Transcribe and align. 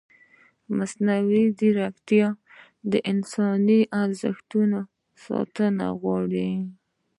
مصنوعي 0.77 1.45
ځیرکتیا 1.57 2.27
د 2.91 2.93
انساني 3.11 3.81
ارزښتونو 4.01 4.79
ساتنه 5.25 5.85
غواړي. 6.01 6.49